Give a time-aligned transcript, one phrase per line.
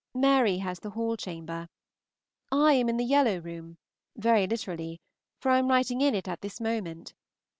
[0.15, 1.67] Mary has the Hall chamber.
[2.51, 3.77] I am in the Yellow room
[4.15, 4.99] very literally
[5.39, 7.13] for I am writing in it at this moment.